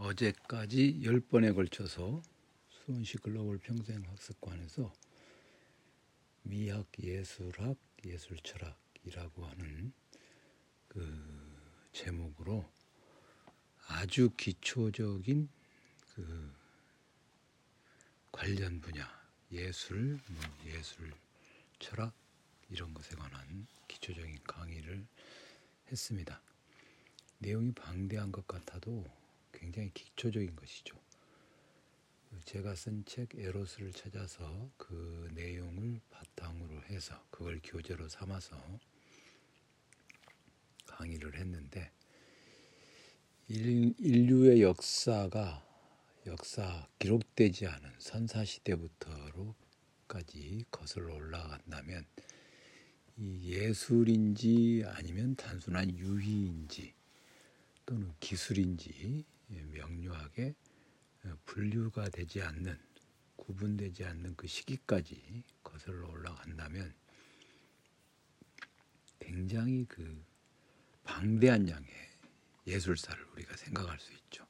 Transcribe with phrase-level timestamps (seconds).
[0.00, 2.22] 어제까지 10번에 걸쳐서
[2.70, 4.90] 수원시 글로벌 평생학습관에서
[6.42, 7.76] 미학 예술학
[8.06, 9.92] 예술철학이라고 하는
[10.88, 12.66] 그 제목으로
[13.88, 15.50] 아주 기초적인
[16.14, 16.54] 그
[18.32, 19.06] 관련 분야
[19.52, 21.12] 예술, 뭐 예술
[21.78, 22.14] 철학
[22.70, 25.06] 이런 것에 관한 기초적인 강의를
[25.92, 26.40] 했습니다.
[27.36, 29.04] 내용이 방대한 것 같아도
[29.52, 30.98] 굉장히 기초적인 것이죠.
[32.44, 38.56] 제가 쓴 책 에로스를 찾아서 그 내용을 바탕으로 해서 그걸 교재로 삼아서
[40.86, 41.90] 강의를 했는데
[43.48, 45.66] 인류의 역사가
[46.26, 49.54] 역사 기록되지 않은 선사 시대부터로까지
[50.70, 52.06] 거슬러 올라간다면
[53.16, 56.94] 이 예술인지 아니면 단순한 유희인지
[57.84, 60.54] 또는 기술인지 명료하게
[61.44, 62.78] 분류가 되지 않는
[63.36, 66.94] 구분되지 않는 그 시기까지 거슬러 올라간다면
[69.18, 70.24] 굉장히 그
[71.04, 71.88] 방대한 양의
[72.66, 74.46] 예술사를 우리가 생각할 수 있죠.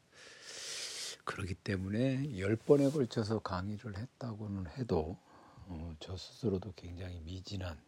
[1.24, 5.18] 그렇기 때문에 열 번에 걸쳐서 강의를 했다고는 해도
[5.66, 7.80] 어, 저 스스로도 굉장히 미진한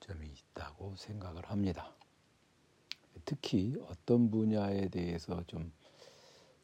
[0.00, 1.94] 점이 있다고 생각을 합니다.
[3.24, 5.72] 특히 어떤 분야에 대해서 좀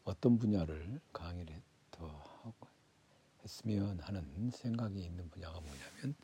[0.05, 2.09] 어떤 분야를 강의를 더
[2.43, 2.69] 하고
[3.43, 6.15] 했으면 하는 생각이 있는 분야가 뭐냐면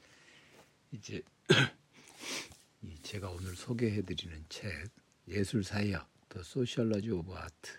[0.93, 1.23] 이제
[3.03, 4.91] 제가 오늘 소개해드리는 책
[5.29, 7.73] 예술 사회학 The Sociology of Art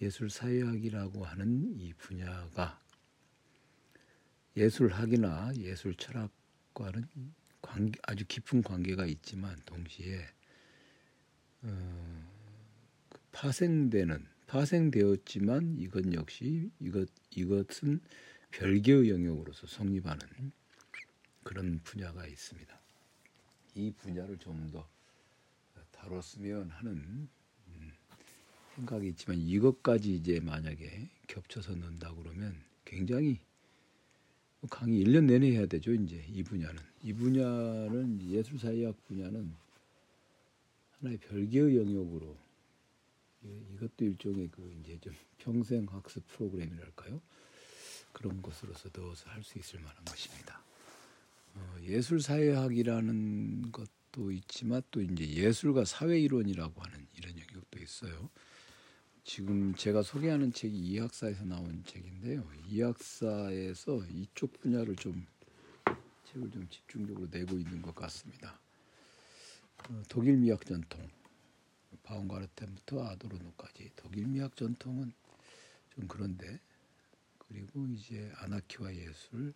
[0.00, 2.80] 예술 사회학이라고 하는 이 분야가
[4.56, 7.08] 예술학이나 예술 철학과는
[7.60, 10.26] 관계, 아주 깊은 관계가 있지만 동시에
[11.62, 12.28] 어,
[13.08, 18.00] 그 파생되는 파생되었지만 이것 역시 이것 이것은
[18.52, 20.52] 별개의 영역으로서 성립하는
[21.42, 22.78] 그런 분야가 있습니다.
[23.74, 24.86] 이 분야를 좀 더
[25.96, 27.28] 다뤘으면 하는
[27.68, 27.92] 음,
[28.76, 32.54] 생각이 있지만 이것까지 이제 만약에 겹쳐서 넣는다 그러면
[32.84, 33.40] 굉장히
[34.70, 36.82] 강의 1년 내내 해야 되죠, 이제 이 분야는.
[37.02, 39.52] 이 분야는 예술사회학 분야는
[40.98, 42.36] 하나의 별개의 영역으로
[43.74, 47.20] 이것도 일종의 그 이제 좀 평생 학습 프로그램이랄까요?
[48.12, 50.62] 그런 것으로서 넣어서 할 수 있을 만한 것입니다.
[51.54, 58.30] 어, 예술 사회학이라는 것도 있지만 또 이제 예술과 사회 이론이라고 하는 이런 영역도 있어요.
[59.24, 62.48] 지금 제가 소개하는 책이 이학사에서 나온 책인데요.
[62.68, 65.26] 이학사에서 이쪽 분야를 좀
[66.32, 68.58] 책을 좀 집중적으로 내고 있는 것 같습니다.
[69.88, 71.06] 어, 독일 미학 전통,
[72.06, 75.12] 바움가르텐부터 아도르노까지 독일 미학 전통은
[75.90, 76.60] 좀 그런데
[77.38, 79.52] 그리고 이제 아나키와 예술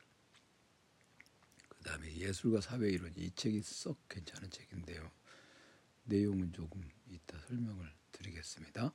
[1.68, 5.10] 그 다음에 예술과 사회 이론 이 책이 썩 괜찮은 책인데요.
[6.04, 8.92] 내용은 조금 이따 설명을 드리겠습니다.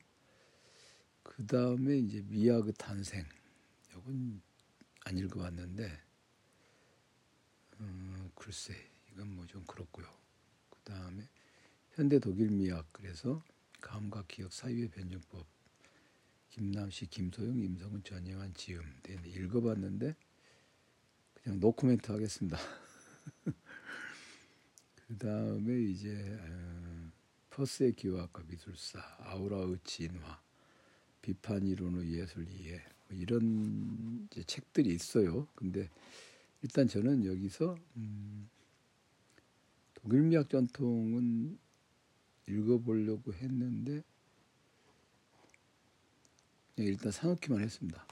[1.24, 3.26] 그 다음에 이제 미학의 탄생
[3.92, 4.42] 이건
[5.06, 6.02] 안 읽어봤는데
[7.80, 8.74] 음, 글쎄
[9.12, 10.08] 이건 뭐 좀 그렇고요.
[10.70, 11.28] 그 다음에
[11.96, 13.42] 현대 독일 미학 그래서
[13.80, 15.48] 감각 기억 사유의 변증법
[16.50, 20.14] 김남시 김소영 임성훈 전영환 지음 네, 읽어봤는데
[21.36, 22.58] 그냥 노코멘트 하겠습니다.
[25.08, 27.12] 그 다음에 이제 어,
[27.52, 30.42] 퍼스의 기와학과 미술사 아우라의 진화
[31.22, 35.48] 비판 이론의 예술 이해 뭐 이런 책들이 있어요.
[35.56, 35.90] 근데
[36.62, 38.50] 일단 저는 여기서 음,
[39.94, 41.64] 독일 미학 전통은
[42.48, 44.04] 읽어보려고 했는데
[46.78, 48.06] 일단 사놓기만 했습니다.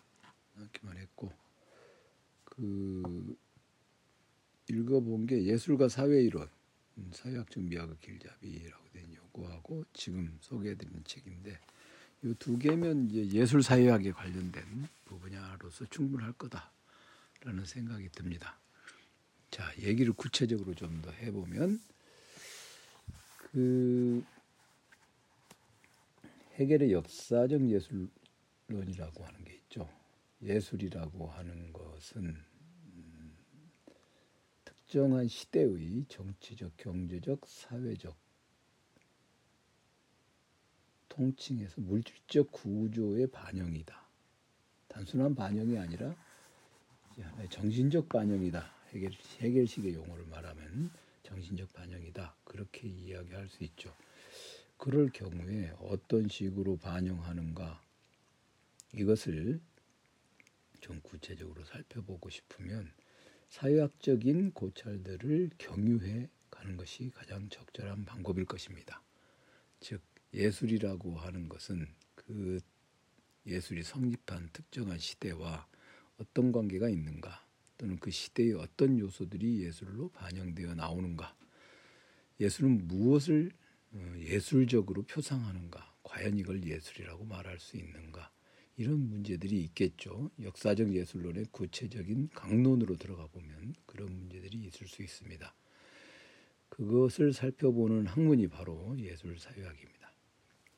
[0.55, 1.31] 사놓기만 했고
[2.45, 3.35] 그
[4.69, 6.47] 읽어본 게 예술과 사회이론
[6.97, 11.59] 음, 사회학적 미학의 길잡이라고 된 요거하고 지금 소개해드리는 책인데
[12.23, 14.63] 이 두 개면 이제 예술 사회학에 관련된
[15.05, 18.57] 부분야로서 충분할 거다라는 생각이 듭니다.
[19.51, 21.81] 자 얘기를 구체적으로 좀 더 해보면
[23.51, 24.23] 그
[26.53, 29.89] 해결의 역사적 예술론이라고 하는 게 있죠.
[30.41, 33.37] 예술이라고 하는 것은 음,
[34.63, 38.15] 특정한 시대의 정치적, 경제적, 사회적
[41.09, 44.03] 통칭해서 물질적 구조의 반영이다.
[44.87, 46.15] 단순한 반영이 아니라
[47.49, 48.71] 정신적 반영이다.
[48.93, 50.91] 해결, 해결식의 용어를 말하면
[51.23, 52.35] 정신적 반영이다.
[52.43, 53.93] 그렇게 이야기할 수 있죠.
[54.83, 57.81] 그럴 경우에 어떤 식으로 반영하는가?
[58.93, 59.61] 이것을
[60.81, 62.91] 좀 구체적으로 살펴보고 싶으면
[63.47, 69.01] 사회학적인 고찰들을 경유해 가는 것이 가장 적절한 방법일 것입니다.
[69.79, 70.01] 즉
[70.33, 72.59] 예술이라고 하는 것은 그
[73.45, 75.65] 예술이 성립한 특정한 시대와
[76.17, 77.47] 어떤 관계가 있는가?
[77.77, 81.33] 또는 그 시대의 어떤 요소들이 예술로 반영되어 나오는가?
[82.41, 83.62] 예술은 무엇을 어,
[84.19, 88.31] 예술적으로 표상하는가 과연 이걸 예술이라고 말할 수 있는가
[88.75, 90.31] 이런 문제들이 있겠죠.
[90.41, 95.53] 역사적 예술론의 구체적인 강론으로 들어가 보면 그런 문제들이 있을 수 있습니다.
[96.69, 100.11] 그것을 살펴보는 학문이 바로 예술 사회학입니다.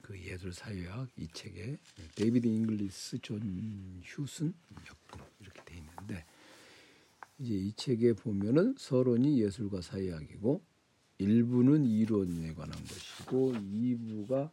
[0.02, 1.78] 그 예술 사회학 이 책에
[2.16, 4.54] 데이비드 잉글리스 존 휴슨
[4.88, 6.26] 엮음 이렇게 돼 있는데
[7.40, 10.62] 이제 이 책에 보면은 서론이 예술과 사회학이고
[11.18, 14.50] 일부는 이론에 관한 것이고 2부가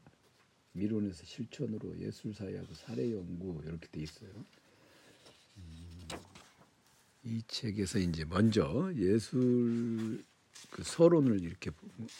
[0.75, 4.31] 이론에서 실천으로 예술사회하고 사례 연구 이렇게 돼 있어요.
[5.56, 6.09] 음,
[7.25, 10.25] 이 책에서 이제 먼저 예술
[10.70, 11.70] 그 서론을 이렇게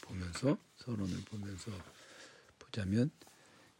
[0.01, 1.71] 보면서 서론을 보면서
[2.59, 3.09] 보자면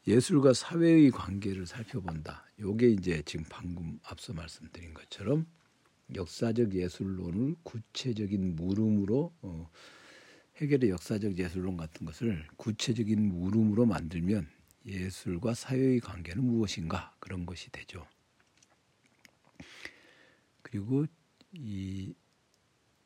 [0.07, 2.45] 예술과 사회의 관계를 살펴본다.
[2.60, 5.45] 요게 이제 지금 방금 앞서 말씀드린 것처럼
[6.13, 9.69] 역사적 예술론을 구체적인 물음으로 어,
[10.57, 14.47] 해결의 역사적 예술론 같은 것을 구체적인 물음으로 만들면
[14.85, 18.05] 예술과 사회의 관계는 무엇인가 그런 것이 되죠.
[20.61, 21.05] 그리고
[21.53, 22.13] 이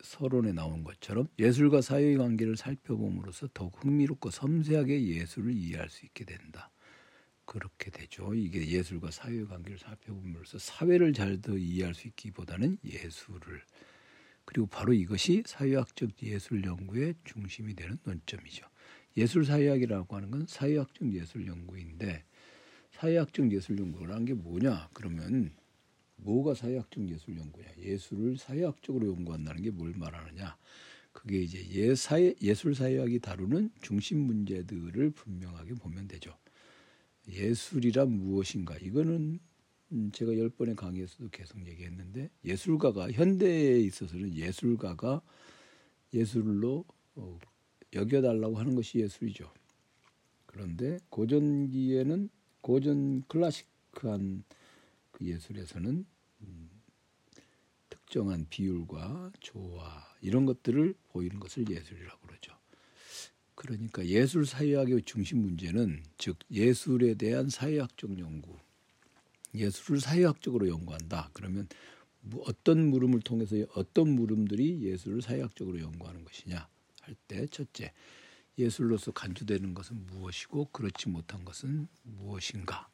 [0.02, 6.72] 서론에 나온 것처럼 예술과 사회의 관계를 살펴봄으로써 더욱 흥미롭고 섬세하게 예술을 이해할 수 있게 된다.
[7.46, 8.34] 그렇게 되죠.
[8.34, 13.62] 이게 예술과 사회의 관계를 살펴봄으로써 사회를 잘 더 이해할 수 있기보다는 예술을
[14.48, 18.66] 그리고 바로 이것이 사회학적 예술 연구의 중심이 되는 논점이죠.
[19.18, 22.24] 예술 사회학이라고 하는 건 사회학적 예술 연구인데
[22.94, 24.90] 사회학적 예술 연구라는 게 뭐냐?
[24.94, 25.52] 그러면
[26.16, 27.68] 뭐가 사회학적 예술 연구냐?
[27.78, 30.58] 예술을 사회학적으로 연구한다는 게 뭘 말하느냐?
[31.12, 36.34] 그게 이제 예사회 예술 사회학이 다루는 중심 문제들을 분명하게 보면 되죠.
[37.28, 38.78] 예술이란 무엇인가?
[38.78, 39.40] 이거는
[39.92, 45.22] 음, 제가 열 번의 강의에서도 계속 얘기했는데 예술가가 현대에 있어서는 예술가가
[46.14, 46.86] 예술로
[47.16, 47.40] 어,
[47.94, 49.52] 여겨달라고 하는 것이 예술이죠.
[50.46, 52.30] 그런데 고전기에는
[52.62, 54.44] 고전 클래식한
[55.12, 56.06] 그 예술에서는
[56.42, 56.70] 음,
[57.90, 62.54] 특정한 비율과 조화 이런 것들을 보이는 것을 예술이라고 그러죠.
[63.56, 68.56] 그러니까 예술 사회학의 중심 문제는 즉 예술에 대한 사회학적 연구,
[69.60, 71.30] 예술을 사회학적으로 연구한다.
[71.34, 71.68] 그러면
[72.22, 76.68] 뭐 어떤 물음을 통해서 어떤 물음들이 예술을 사회학적으로 연구하는 것이냐
[77.02, 77.94] 할 때 첫째
[78.58, 82.90] 예술로서 간주되는 것은 무엇이고 그렇지 못한 것은 무엇인가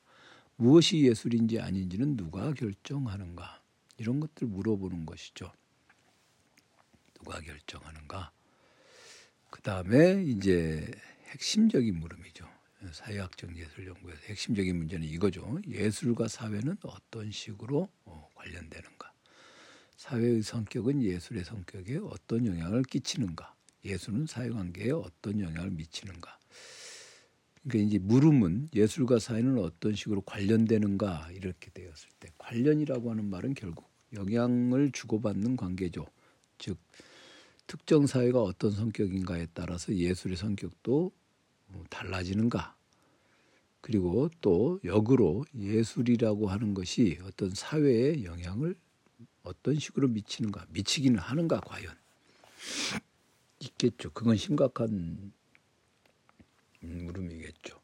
[0.56, 3.64] 무엇이 예술인지 아닌지는 누가 결정하는가
[3.98, 5.52] 이런 것들 물어보는 것이죠.
[7.16, 8.32] 누가 결정하는가?
[9.50, 10.92] 그 다음에 이제
[11.32, 12.53] 핵심적인 물음이죠.
[12.92, 15.60] 사회학적 예술 연구에서 핵심적인 문제는 이거죠.
[15.68, 19.14] 예술과 사회는 어떤 식으로 어, 관련되는가?
[19.96, 23.56] 사회의 성격은 예술의 성격에 어떤 영향을 끼치는가?
[23.86, 26.38] 예술은 사회관계에 어떤 영향을 미치는가?
[27.64, 33.90] 그러니까 이제 물음은 예술과 사회는 어떤 식으로 관련되는가 이렇게 되었을 때 관련이라고 하는 말은 결국
[34.14, 36.06] 영향을 주고받는 관계죠.
[36.58, 36.78] 즉
[37.66, 41.23] 특정 사회가 어떤 성격인가에 따라서 예술의 성격도 뭐
[41.90, 42.76] 달라지는가.
[43.82, 48.76] 그리고 또 역으로 예술이라고 하는 것이 어떤 사회에 영향을
[49.44, 51.94] 어떤 식으로 미치는가, 미치기는 하는가 과연
[53.60, 54.12] 있겠죠.
[54.12, 55.34] 그건 심각한
[56.82, 57.80] 물음이겠죠.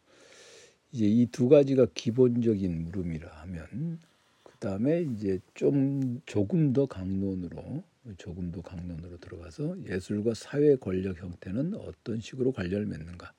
[0.92, 4.00] 이제 이 두 가지가 기본적인 물음이라 하면
[4.44, 7.84] 그 다음에 이제 좀 조금 더 강론으로
[8.18, 13.34] 조금 더 강론으로 들어가서 예술과 사회 권력 형태는 어떤 식으로 관련을 맺는가.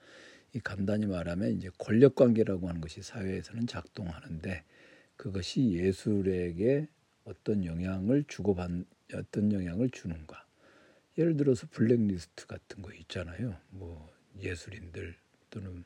[0.52, 4.64] 이 간단히 말하면 이제 권력 관계라고 하는 것이 사회에서는 작동하는데
[5.16, 6.88] 그것이 예술에게
[7.24, 8.70] 어떤 영향을 주고받
[9.14, 10.46] 어떤 영향을 주는가.
[11.18, 13.56] 예를 들어서 블랙리스트 같은 거 있잖아요.
[13.70, 15.16] 뭐 예술인들
[15.50, 15.84] 또는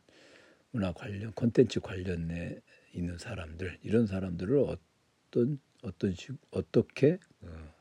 [0.71, 2.61] 문화 관련 콘텐츠 관련에
[2.92, 7.74] 있는 사람들 이런 사람들을 어떤 어떤 식 어떻게 어,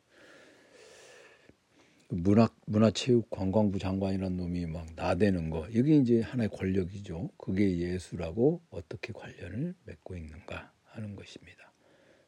[2.16, 7.32] 문학 문화체육 관광부 장관이라는 놈이 막 나대는 거 이게 이제 하나의 권력이죠.
[7.38, 11.74] 그게 예술하고 어떻게 관련을 맺고 있는가 하는 것입니다.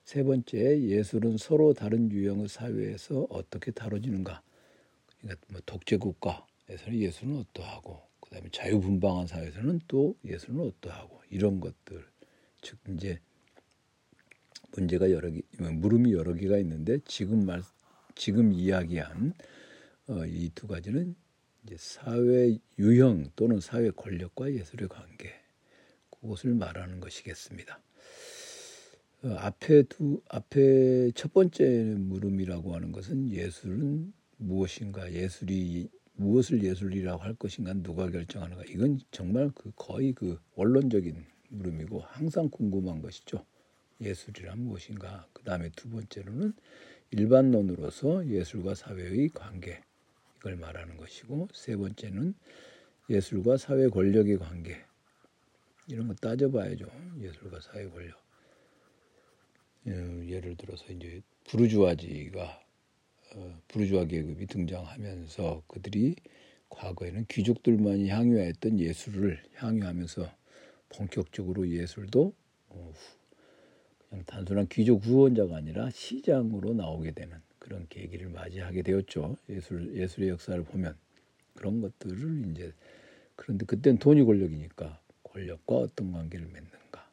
[0.03, 4.41] 세 번째 예술은 서로 다른 유형의 사회에서 어떻게 다뤄지는가.
[5.21, 12.03] 그러니까 뭐 독재 국가에서는 예술은 어떠하고 그다음에 자유분방한 사회에서는 또 예술은 어떠하고 이런 것들
[12.61, 13.19] 즉 이제
[14.71, 17.61] 문제가 여러 개, 물음이 여러 개가 있는데 지금 말
[18.15, 19.33] 지금 이야기한
[20.07, 21.15] 어, 이 두 가지는
[21.63, 25.33] 이제 사회 유형 또는 사회 권력과 예술의 관계
[26.11, 27.81] 그것을 말하는 것이겠습니다.
[29.23, 37.33] 어, 앞에 두 앞에 첫 번째 물음이라고 하는 것은 예술은 무엇인가 예술이 무엇을 예술이라고 할
[37.33, 43.43] 것인가 누가 결정하는가 이건 정말 그 거의 그 원론적인 물음이고 항상 궁금한 것이죠.
[44.01, 45.27] 예술이란 무엇인가?
[45.33, 46.53] 그 다음에 두 번째로는
[47.11, 49.81] 일반론으로서 예술과 사회의 관계
[50.45, 52.35] 이걸 말하는 것이고 세 번째는
[53.09, 54.77] 예술과 사회 권력의 관계
[55.87, 56.85] 이런 거 따져봐야죠.
[57.19, 58.15] 예술과 사회 권력.
[59.87, 59.91] 예,
[60.29, 62.63] 예를 들어서 이제 부르주아지가
[63.33, 66.15] 어, 부르주아 계급이 등장하면서 그들이
[66.69, 70.31] 과거에는 귀족들만이 향유했던 예술을 향유하면서
[70.89, 72.33] 본격적으로 예술도
[72.69, 72.93] 어,
[74.09, 79.37] 그냥 단순한 귀족 후원자가 아니라 시장으로 나오게 되는 그런 계기를 맞이하게 되었죠.
[79.49, 80.95] 예술 예술의 역사를 보면
[81.55, 82.71] 그런 것들을 이제
[83.35, 87.09] 그런데 그땐 돈이 권력이니까 권력과 어떤 관계를 맺는가.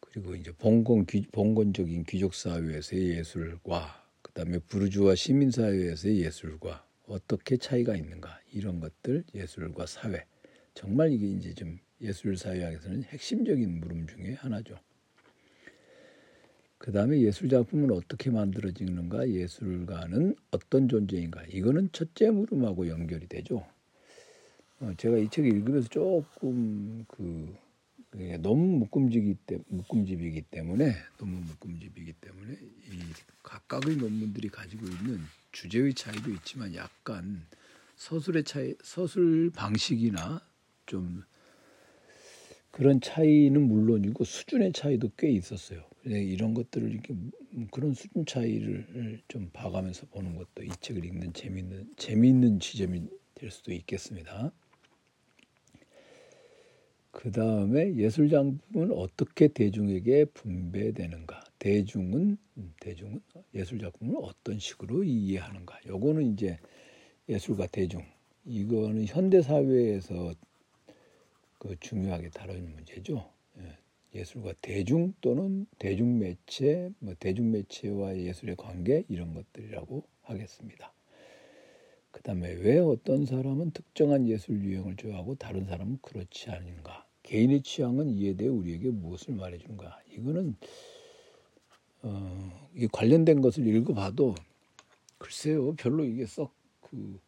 [0.00, 7.94] 그리고 이제 봉건 귀, 봉건적인 귀족 사회에서의 예술과 그다음에 부르주아 시민 사회에서의 예술과 어떻게 차이가
[7.94, 10.26] 있는가 이런 것들 예술과 사회
[10.74, 14.76] 정말 이게 이제 좀 예술 사회학에서는 핵심적인 물음 중에 하나죠.
[16.78, 21.42] 그 다음에 예술 작품은 어떻게 만들어지는가, 예술가는 어떤 존재인가.
[21.48, 23.66] 이거는 첫째 물음하고 연결이 되죠.
[24.80, 27.54] 어, 제가 이 책을 읽으면서 조금 그
[28.40, 33.00] 너무 묶음지기 때 묶음집이기 때문에 너무 묶음집이기 때문에 이
[33.42, 35.20] 각각의 논문들이 가지고 있는
[35.52, 37.46] 주제의 차이도 있지만 약간
[37.96, 40.40] 서술의 차이, 서술 방식이나
[40.84, 41.24] 좀
[42.70, 45.82] 그런 차이는 물론이고 수준의 차이도 꽤 있었어요.
[46.06, 47.14] 이런 것들을 이렇게
[47.70, 53.02] 그런 수준 차이를 좀 봐가면서 보는 것도 이 책을 읽는 재미있는 재미있는 지점이
[53.34, 54.52] 될 수도 있겠습니다.
[57.10, 61.42] 그 다음에 예술 작품은 어떻게 대중에게 분배되는가?
[61.58, 62.36] 대중은
[62.78, 63.20] 대중은
[63.54, 65.80] 예술 작품을 어떤 식으로 이해하는가?
[65.86, 66.58] 요거는 이제
[67.28, 68.04] 예술가 대중
[68.44, 70.34] 이거는 현대 사회에서
[71.58, 73.28] 그 중요하게 다루는 문제죠.
[74.16, 80.92] 예, 술과 대중 또는 대중 매체, 뭐 대중 매체와 예술의 관계 이런 것들이라고 하겠습니다.
[82.10, 87.06] 그 다음에 왜 어떤 사람은 특정한 예술 유형을 좋아하고 다른 사람은 그렇지 않은가?
[87.24, 90.00] 개인의 취향은 이에 대해 우리에게 무엇을 말해주는가?
[90.16, 90.56] 이거는
[92.02, 94.34] 어, 이 관련된 것을 읽어봐도
[95.18, 96.56] 글쎄요, 별로 이게 썩
[96.90, 97.18] 그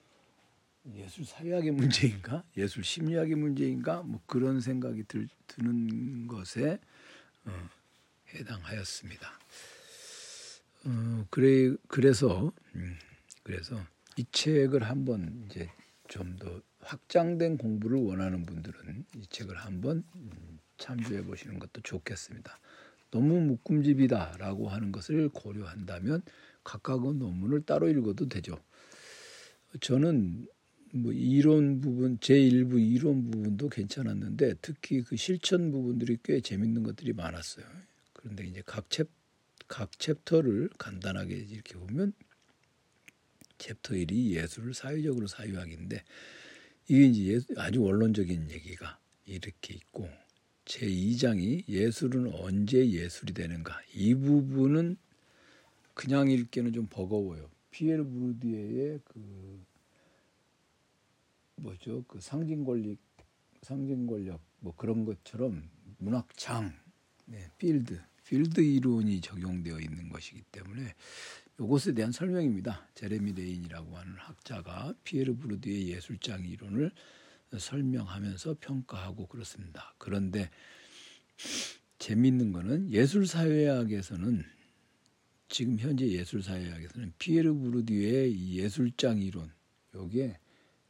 [0.94, 6.78] 예술 사회학의 문제인가, 예술 심리학의 문제인가, 뭐 그런 생각이 들, 드는 것에
[7.44, 7.68] 어,
[8.34, 9.28] 해당하였습니다.
[10.84, 12.96] 어, 그래 그래서 음,
[13.42, 13.78] 그래서
[14.16, 15.70] 이 책을 한번 이제
[16.08, 22.58] 좀 더 확장된 공부를 원하는 분들은 이 책을 한번 음, 참조해 보시는 것도 좋겠습니다.
[23.10, 26.22] 논문 묶음집이다라고 하는 것을 고려한다면
[26.64, 28.58] 각각의 논문을 따로 읽어도 되죠.
[29.80, 30.46] 저는
[30.92, 37.12] 뭐 이론 부분 제 일부 이론 부분도 괜찮았는데 특히 그 실천 부분들이 꽤 재밌는 것들이
[37.12, 37.66] 많았어요.
[38.14, 39.08] 그런데 이제 각 챕,
[39.68, 42.12] 각 챕터를 간단하게 이렇게 보면
[43.58, 46.04] 챕터 1이 예술을 사회적으로 사유하기인데
[46.88, 50.08] 이게 이제 아주 원론적인 얘기가 이렇게 있고
[50.64, 54.96] 제 2장이 예술은 언제 예술이 되는가 이 부분은
[55.94, 57.50] 그냥 읽기는 좀 버거워요.
[57.70, 59.64] 피에르 부르디에의 그
[61.58, 62.96] 뭐죠 그 상징 권리
[63.62, 66.72] 상징 권력 뭐 그런 것처럼 문학장
[67.26, 70.94] 네, 필드 필드 이론이 적용되어 있는 것이기 때문에
[71.60, 72.86] 이것에 대한 설명입니다.
[72.94, 76.92] 제레미 레인이라고 하는 학자가 피에르 부르디에의 예술장 이론을
[77.56, 79.94] 설명하면서 평가하고 그렇습니다.
[79.98, 80.50] 그런데
[81.98, 84.44] 재미있는 거는 예술사회학에서는
[85.48, 89.50] 지금 현재 예술사회학에서는 피에르 브루디의 예술장 이론
[89.94, 90.38] 요게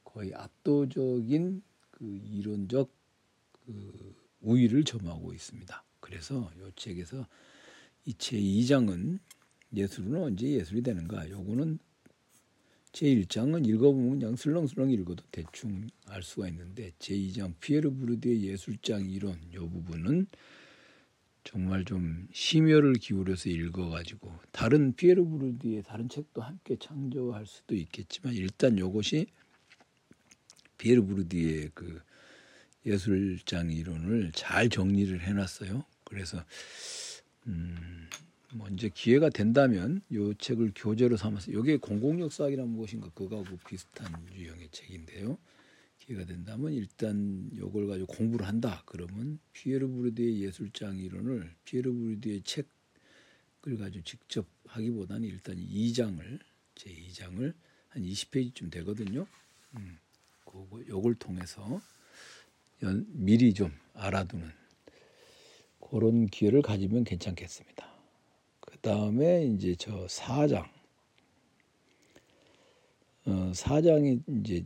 [0.09, 2.91] 거의 압도적인 그 이론적
[3.53, 5.85] 그 우위를 점하고 있습니다.
[6.01, 7.27] 그래서 이 책에서
[8.07, 9.19] 이 제2장은
[9.75, 11.29] 예술은 언제 예술이 되는가?
[11.29, 11.79] 요거는
[12.93, 19.69] 제1장은 읽어보면 그냥 슬렁슬렁 읽어도 대충 알 수가 있는데 제2장 피에르 브루드의 예술장 이론 요
[19.69, 20.27] 부분은
[21.45, 28.79] 정말 좀 심혈을 기울여서 읽어가지고 다른 피에르 브루드의 다른 책도 함께 창조할 수도 있겠지만 일단
[28.79, 29.27] 요것이
[30.79, 32.01] 피에르 브루디의 그
[32.87, 35.85] 예술장 이론을 잘 정리를 해놨어요.
[36.05, 36.43] 그래서
[37.47, 38.09] 음,
[38.55, 45.39] 뭐 이제 기회가 된다면 요 책을 교재로 삼아서 요게 공공역사학이란 무엇인가 그거하고 비슷한 유형의 책인데요.
[45.99, 48.83] 기회가 된다면 일단 요걸 가지고 공부를 한다.
[48.87, 56.39] 그러면 피에르 부르드의 예술장 이론을 피에르 부르드의 책을 가지고 직접 하기보다는 일단 2장을
[56.75, 57.53] 제 2장을
[57.89, 59.27] 한 20페이지쯤 되거든요.
[59.77, 59.99] 음,
[60.59, 61.81] 그거 요걸 통해서
[62.83, 64.51] 연, 미리 좀 알아두는
[65.81, 67.87] 그런 기회를 가지면 괜찮겠습니다.
[68.61, 70.69] 그 다음에 이제 저 4장.
[73.27, 74.65] 어, 4장이 이제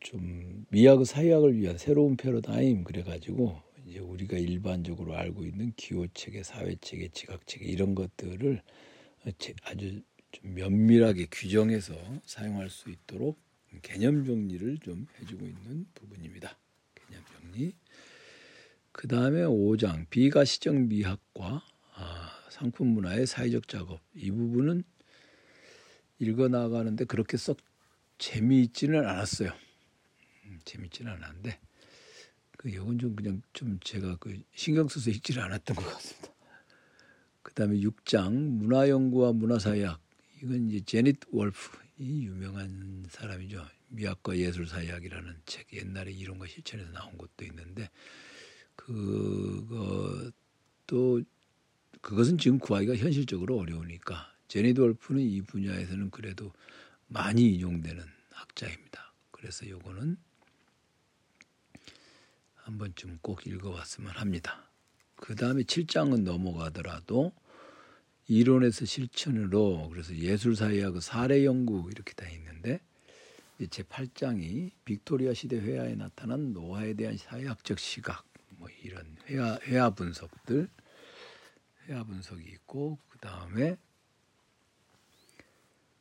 [0.00, 6.76] 좀 미학 사회학을 위한 새로운 패러다임 그래가지고 이제 우리가 일반적으로 알고 있는 기호 체계, 사회
[6.80, 8.62] 체계, 지각 체계 이런 것들을
[9.62, 11.94] 아주 좀 면밀하게 규정해서
[12.24, 13.49] 사용할 수 있도록
[13.82, 16.58] 개념 정리를 좀 해주고 있는 부분입니다.
[16.94, 17.74] 개념 정리.
[18.92, 21.62] 그 다음에 5장 비가시적 미학과
[21.94, 24.82] 아, 상품 문화의 사회적 작업 이 부분은
[26.18, 27.58] 읽어 나가는데 그렇게 썩
[28.18, 29.52] 재미있지는 않았어요.
[30.44, 31.58] 음, 재미있지는 않았는데
[32.58, 36.28] 그 이건 좀 그냥 좀 제가 그 신경 써서 읽지를 않았던 것 같습니다.
[37.42, 39.98] 그 다음에 6장 문화연구와 문화사회학
[40.42, 43.62] 이건 이제 제닛 월프 이 유명한 사람이죠.
[43.88, 47.90] 미학과 예술사회학이라는 책 옛날에 이론과 실천에서 나온 것도 있는데
[48.74, 50.32] 그것도
[52.00, 56.54] 그것은 지금 구하기가 현실적으로 어려우니까 제니 돌프는 이 분야에서는 그래도
[57.06, 59.12] 많이 인용되는 학자입니다.
[59.30, 60.16] 그래서 요거는
[62.54, 64.70] 한 번쯤 꼭 읽어봤으면 합니다.
[65.16, 67.34] 그 다음에 7장은 넘어가더라도
[68.30, 72.80] 이론에서 실천으로 그래서 예술사회하고 사례 연구 이렇게 다 있는데
[73.70, 80.68] 제 8장이 빅토리아 시대 회화에 나타난 노화에 대한 사회학적 시각 뭐 이런 회화 회화 분석들
[81.88, 83.76] 회화 분석이 있고 그 다음에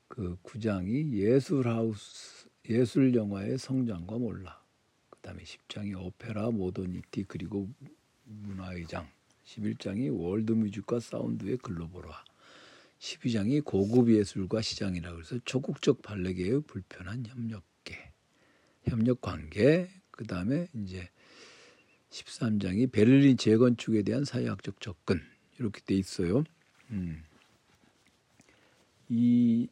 [0.07, 4.61] 그 구장이 예술 하우스 예술 영화의 성장과 몰락
[5.09, 7.67] 그 다음에 10장이 오페라 모더니티 그리고
[8.25, 9.09] 문화의장
[9.49, 12.23] 11장이 월드뮤직과 사운드의 글로벌화
[12.99, 18.11] 12장이 고급 예술과 시장이라 그래서 조국적 발레계의 불편한 협력계
[18.83, 21.09] 협력 관계 그 다음에 이제
[22.09, 25.21] 13장이 베를린 재건축에 대한 사회학적 접근
[25.59, 26.43] 이렇게 돼 있어요.
[26.91, 27.23] 음.
[29.07, 29.67] 이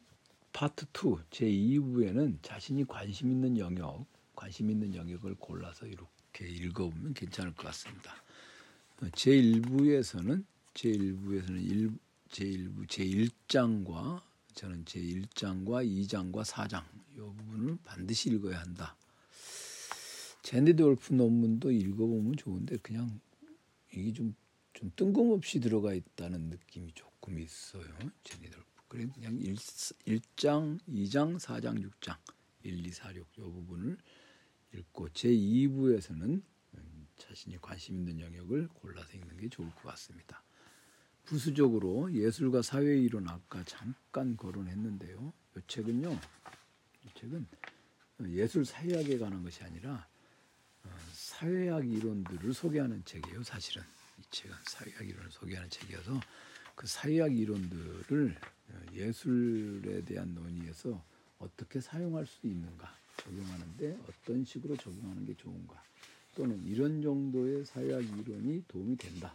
[0.52, 7.54] 파트 2 제 2부에는 자신이 관심 있는 영역, 관심 있는 영역을 골라서 이렇게 읽어보면 괜찮을
[7.54, 8.14] 것 같습니다.
[9.14, 11.98] 제 1부에서는 제 1부에서는
[12.30, 14.20] 제 1부 제 1장과
[14.54, 16.82] 저는 제 1장과 2장과 4장
[17.12, 18.96] 이 부분을 반드시 읽어야 한다.
[20.42, 23.20] 제네드 월프 논문도 읽어보면 좋은데 그냥
[23.94, 24.34] 이게 좀,
[24.72, 27.86] 좀 뜬금없이 들어가 있다는 느낌이 조금 있어요.
[28.24, 28.82] 제네드 월프.
[28.88, 32.16] 그래 그냥 1, 1장, 2장, 4장, 6장,
[32.64, 33.96] 1, 2, 4, 6 이 부분을
[34.74, 36.42] 읽고 제 2부에서는
[37.18, 40.42] 자신이 관심 있는 영역을 골라서 읽는 게 좋을 것 같습니다.
[41.24, 45.32] 부수적으로 예술과 사회 이론 아까 잠깐 거론했는데요.
[45.56, 46.18] 이 책은요.
[47.04, 47.46] 이 책은
[48.28, 50.08] 예술 사회학에 관한 것이 아니라
[50.84, 53.42] 어, 사회학 이론들을 소개하는 책이에요.
[53.42, 53.82] 사실은
[54.18, 56.18] 이 책은 사회학 이론을 소개하는 책이어서
[56.74, 61.04] 그 사회학 이론들을 어, 예술에 대한 논의에서
[61.38, 65.82] 어떻게 사용할 수 있는가 적용하는데 어떤 식으로 적용하는 게 좋은가
[66.38, 69.34] 또는 이런 정도의 사회학 이론이 도움이 된다.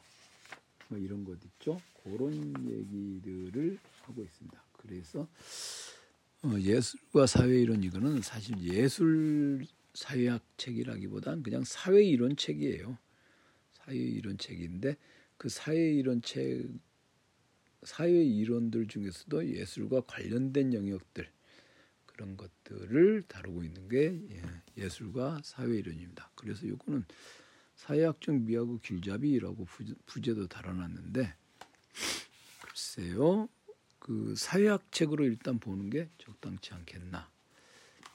[0.88, 1.82] 뭐 이런 것 있죠?
[2.02, 2.34] 그런
[2.66, 4.64] 얘기들을 하고 있습니다.
[4.78, 5.28] 그래서
[6.44, 12.98] 어, 예술과 사회 이론 이거는 사실 예술 사회학 책이라기보단 그냥 사회 이론 책이에요.
[13.74, 14.96] 사회 이론 책인데
[15.36, 16.70] 그 사회 이론 책
[17.84, 21.30] 사회 이론들 중에서도 예술과 관련된 영역들
[22.14, 24.42] 그런 것들을 다루고 있는 게 예,
[24.84, 26.32] 예술과 사회 이론입니다.
[26.36, 27.06] 그래서 이거는
[27.76, 29.68] 사회학적 미하고 길잡이라고
[30.06, 31.34] 부제도 달아놨는데
[32.62, 33.50] 글쎄요
[34.00, 37.30] 그 사회학 책으로 일단 보는 게 적당치 않겠나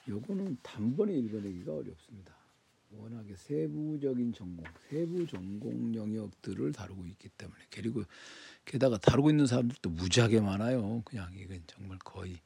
[0.09, 2.37] 요거는 단번에 읽어내기가 어렵습니다.
[2.91, 8.03] 워낙에 세부적인 전공, 세부 전공 영역들을 다루고 있기 때문에 그리고
[8.65, 11.03] 게다가 다루고 있는 사람들도 무지하게 많아요.
[11.05, 12.41] 그냥 이건 정말 거의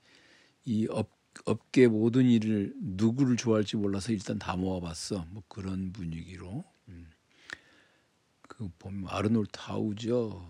[0.65, 1.09] 이 업,
[1.45, 5.27] 업계 모든 일을 누구를 좋아할지 몰라서 일단 다 모아봤어.
[5.31, 6.65] 뭐 그런 분위기로.
[6.89, 7.11] 음.
[8.49, 10.47] 그 보면 아르놀트 하우저.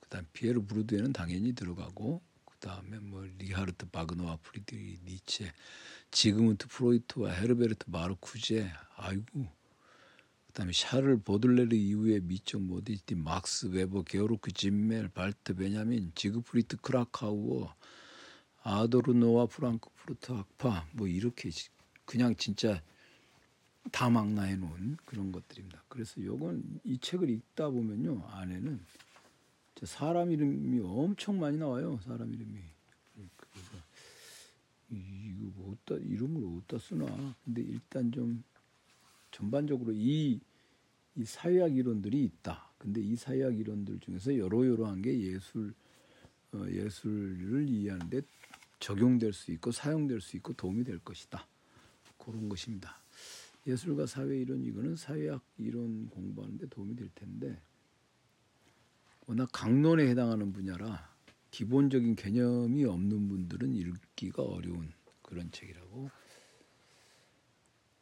[0.00, 5.52] 그다음 피에르 부르디에는 당연히 들어가고 그다음에 뭐 리하르트 바그너와 프리드리히 니체
[6.10, 9.46] 지그문트 프로이트와 헤르베르트 마르쿠제 아이고
[10.46, 17.74] 그다음에 샤를 보들레르 이후에 미적 모더니티 막스 웨버 게오르크 짐멜 발터 베냐민 지그프리트 크라카우어
[18.64, 21.50] 아도르노와 프랑크푸르트 학파 뭐 이렇게
[22.04, 22.82] 그냥 진짜
[23.92, 25.82] 다 망라해 놓은 그런 것들입니다.
[25.88, 28.80] 그래서 요건 이 책을 읽다 보면요 안에는
[29.82, 31.98] 사람 이름이 엄청 많이 나와요.
[32.02, 32.58] 사람 이름이.
[33.36, 33.76] 그래서
[34.90, 37.34] 이거 뭐 어디다 이름을 어디다 쓰나.
[37.44, 38.42] 근데 일단 좀
[39.30, 40.40] 전반적으로 이,
[41.16, 42.70] 이 사회학 이론들이 있다.
[42.78, 45.74] 근데 이 사회학 이론들 중에서 여러 여러한 게 예술
[46.52, 48.22] 어, 예술을 이해하는데
[48.84, 51.48] 적용될 수 있고 사용될 수 있고 도움이 될 것이다.
[52.18, 53.02] 그런 것입니다.
[53.66, 57.62] 예술과 사회 이론 이거는 사회학 이론 공부하는데 도움이 될 텐데
[59.26, 61.14] 워낙 강론에 해당하는 분야라
[61.50, 64.92] 기본적인 개념이 없는 분들은 읽기가 어려운
[65.22, 66.10] 그런 책이라고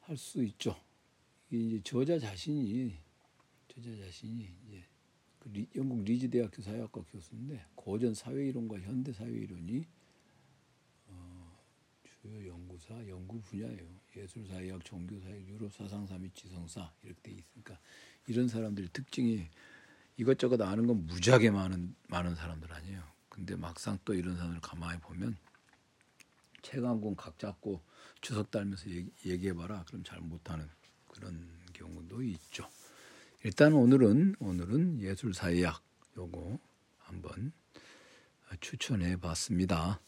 [0.01, 0.77] 할 수 있죠.
[1.49, 2.97] 이제 저자 자신이
[3.69, 4.85] 저자 자신이 이제
[5.39, 10.02] 그 리, 영국 리즈 대학교 사회학과 교수인데 고전 사회 이론과 현대 사회 이론이 어,
[12.23, 13.85] 주요 연구사 연구 분야예요.
[14.17, 17.77] 예술 사회학, 종교 사회, 유럽 사상사 및 지성사 이렇게 돼 있으니까
[18.29, 19.49] 이런 사람들의 특징이
[20.17, 23.03] 이것저것 아는 건 무지하게 많은 많은 사람들 아니에요.
[23.29, 25.37] 근데 막상 또 이런 사람을 가만히 보면
[27.01, 27.83] 권각 잡고
[28.21, 28.89] 주석 달면서
[29.27, 30.69] 얘기, 해봐라 그럼 잘 못하는
[31.09, 32.69] 그런 경우도 있죠.
[33.43, 35.83] 일단 오늘은 오늘은 예술사회학
[36.17, 36.61] 요거
[36.99, 37.53] 한번
[38.61, 40.01] 추천해 봤습니다.